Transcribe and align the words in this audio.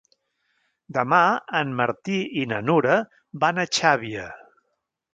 Demà 0.97 1.19
en 1.59 1.75
Martí 1.83 2.17
i 2.45 2.49
na 2.55 2.65
Nura 2.71 2.99
van 3.45 3.67
a 3.67 3.71
Xàbia. 3.81 4.29